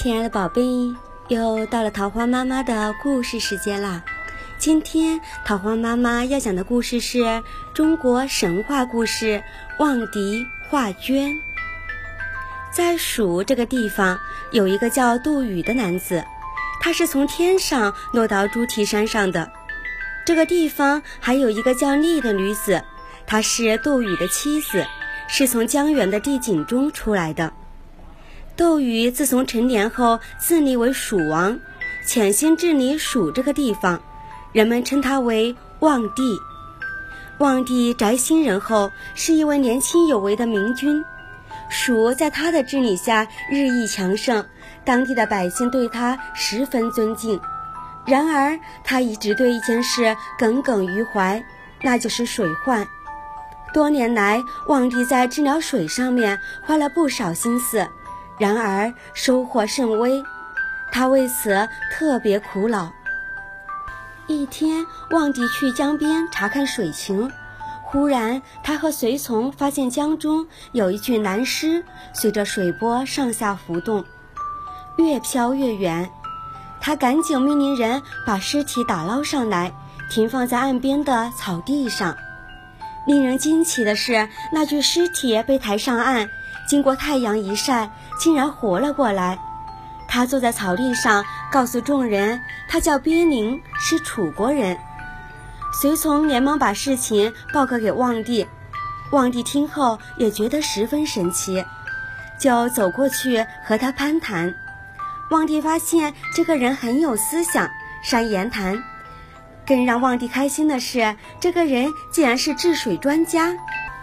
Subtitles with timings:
[0.00, 0.94] 亲爱的宝贝，
[1.26, 4.04] 又到了桃花妈妈的故事时间啦！
[4.56, 7.42] 今天桃花妈妈要讲的故事是
[7.74, 9.42] 中国神话故事
[9.82, 11.32] 《望帝画圈》。
[12.70, 14.20] 在蜀这个地方，
[14.52, 16.24] 有一个叫杜宇的男子，
[16.80, 19.50] 他是从天上落到猪蹄山上的。
[20.24, 22.84] 这个地方还有一个叫丽的女子，
[23.26, 24.86] 她是杜宇的妻子，
[25.26, 27.52] 是从江源的地井中出来的。
[28.58, 31.60] 窦禹自从成年后自立为蜀王，
[32.04, 34.02] 潜心治理蜀这个地方，
[34.50, 36.40] 人们称他为望帝。
[37.38, 41.04] 望帝宅心仁厚，是一位年轻有为的明君。
[41.68, 44.44] 蜀在他的治理下日益强盛，
[44.84, 47.40] 当地的百姓对他十分尊敬。
[48.06, 51.40] 然而，他一直对一件事耿耿于怀，
[51.80, 52.88] 那就是水患。
[53.72, 57.88] 多年来，望帝在治疗水上面花了不少心思。
[58.38, 60.22] 然而收获甚微，
[60.92, 62.92] 他为此特别苦恼。
[64.26, 67.30] 一天，望帝去江边查看水情，
[67.82, 74.04] 忽然他和随从发现江中有一具男尸，随着水波上下浮动，
[74.98, 76.10] 越飘越远。
[76.80, 79.72] 他赶紧命令人把尸体打捞上来，
[80.10, 82.16] 停放在岸边的草地上。
[83.06, 86.28] 令人惊奇的是，那具尸体被抬上岸。
[86.68, 89.38] 经过太阳一晒，竟然活了过来。
[90.06, 94.78] 他坐在草地上，告诉众人，他叫鳖宁，是楚国人。
[95.80, 98.46] 随从连忙把事情报告给望帝。
[99.10, 101.64] 望帝听后也觉得十分神奇，
[102.38, 104.54] 就走过去和他攀谈。
[105.30, 107.68] 望帝发现这个人很有思想，
[108.02, 108.82] 善言谈。
[109.66, 113.54] 更让望帝开心的是，这个人竟然是治水专家。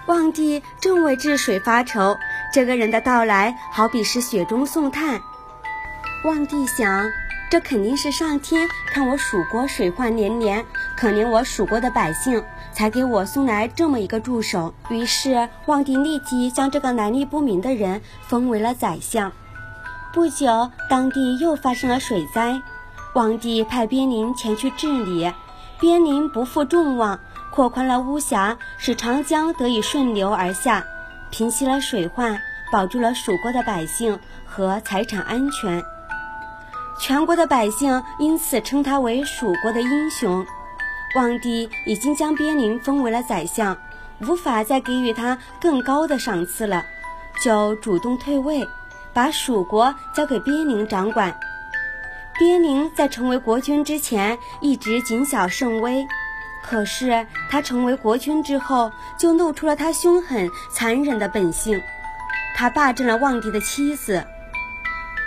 [0.05, 2.15] 望帝正为治水发愁。
[2.55, 5.19] 这个人的到来，好比是雪中送炭。
[6.23, 7.11] 望帝想，
[7.51, 14.73] 这肯定是上天看我蜀国水患连连，可怜我蜀国的百姓，才给我送来这么一个助手。
[14.87, 19.33] 于是，望帝立即将这个来历不明的人封为了宰相。
[20.13, 22.61] 不久，当地又发生了水灾，
[23.15, 25.29] 望帝派边宁前去治理。
[25.77, 27.19] 边宁不负众望，
[27.51, 30.85] 扩宽了巫峡，使长江得以顺流而下。
[31.37, 32.39] 平息了水患，
[32.71, 35.83] 保住了蜀国的百姓和财产安全。
[36.97, 40.45] 全国的百姓因此称他为蜀国的英雄。
[41.13, 43.77] 望帝已经将边宁封为了宰相，
[44.21, 46.85] 无法再给予他更高的赏赐了，
[47.43, 48.65] 就主动退位，
[49.13, 51.37] 把蜀国交给边宁掌管。
[52.39, 56.07] 边宁在成为国君之前一直谨小慎微。
[56.67, 61.79] 可是他成为国君之后，就露出了他凶狠残忍的本性。
[62.55, 64.25] 他霸占了望帝的妻子。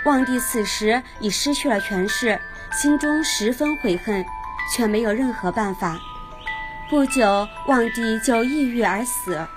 [0.03, 2.37] 望帝此时已失去了权势，
[2.73, 4.25] 心中十分悔恨，
[4.75, 5.97] 却没有任何办法。
[6.89, 9.47] 不久，望帝就抑郁而死。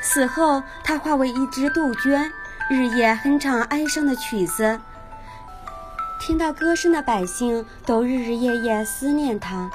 [0.00, 2.32] 死后，他化为一只杜鹃，
[2.70, 4.80] 日夜哼唱哀伤的曲子。
[6.20, 9.70] 听到歌声的百姓都日日夜夜思念他。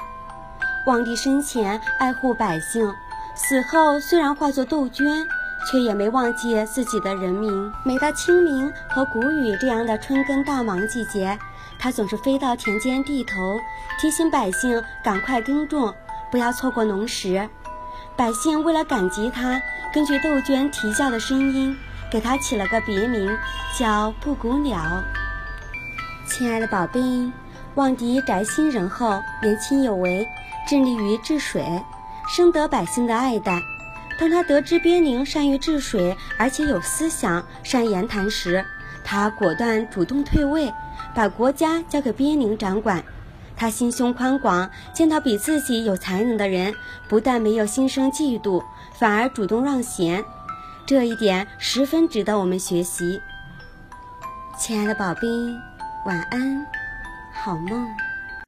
[0.86, 2.92] 望帝生前爱护百姓，
[3.34, 5.26] 死后虽然化作杜鹃，
[5.70, 7.72] 却也没忘记自己的人民。
[7.84, 11.38] 每到清明和谷雨这样的春耕大忙季节，
[11.78, 13.58] 他总是飞到田间地头，
[13.98, 15.94] 提醒百姓赶快耕种，
[16.30, 17.48] 不要错过农时。
[18.14, 21.74] 百姓为了感激他，根据杜鹃啼叫的声音，
[22.10, 23.34] 给他起了个别名，
[23.74, 25.02] 叫布谷鸟。
[26.26, 27.00] 亲爱的宝贝，
[27.74, 30.28] 望帝宅心仁厚，年轻有为。
[30.66, 31.82] 致力于治水，
[32.28, 33.60] 深得百姓的爱戴。
[34.18, 38.64] 当他得知边宁善于治水，而且有思想、善言谈时，
[39.04, 40.72] 他果断主动退位，
[41.14, 43.04] 把国家交给边宁掌管。
[43.56, 46.74] 他心胸宽广，见到比自己有才能的人，
[47.08, 50.24] 不但没有心生嫉妒，反而主动让贤。
[50.86, 53.20] 这一点十分值得我们学习。
[54.58, 55.28] 亲爱的宝贝，
[56.04, 56.66] 晚安，
[57.32, 58.03] 好梦。